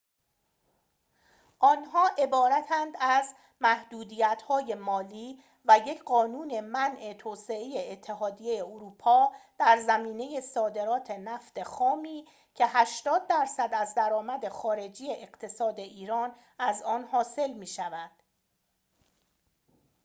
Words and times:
آنها 1.59 2.07
عبارتند 2.17 2.93
از 2.99 3.35
محدودیت‌های 3.61 4.75
مالی 4.75 5.43
و 5.65 5.79
یک 5.85 6.03
قانون 6.03 6.59
منع 6.61 7.13
توسط 7.13 7.51
اتحادیه 7.75 8.63
اروپا 8.63 9.31
در 9.57 9.79
زمینه 9.87 10.41
صادرات 10.41 11.11
نفت 11.11 11.63
خامی 11.63 12.25
که 12.55 12.65
۸۰% 12.65 13.73
از 13.73 13.95
درآمد 13.95 14.47
خارجی 14.49 15.07
اقتصاد 15.13 15.79
ایران 15.79 16.35
از 16.59 16.83
آن 16.83 17.03
حاصل 17.03 17.53
می‌شود 17.53 18.11